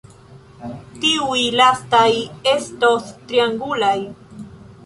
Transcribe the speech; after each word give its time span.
Tiuj 1.03 1.43
lastaj 1.59 2.09
estos 2.55 3.15
triangulaj. 3.29 3.97